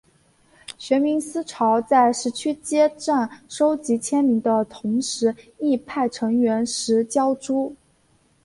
[0.79, 7.75] 学民思潮在十区街站收集签名的同时亦派成员拾胶珠。